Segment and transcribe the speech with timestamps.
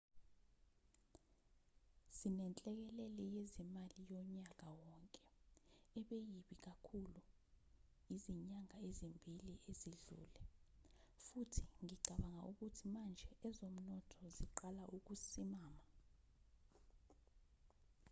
[2.17, 5.23] sinenhlekelele yezimali yonyaka wonke
[5.99, 7.21] ebe yibi kakhulu
[8.13, 10.41] ezinyangeni ezimbili ezidlule
[11.25, 15.87] futhi ngicabanga ukuthi manje ezomnotho ziqala ukusimama